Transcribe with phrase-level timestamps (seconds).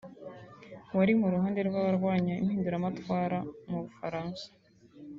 [0.97, 4.45] wari mu ruhande rw’abarwanya impinduramatwara mu bufaransa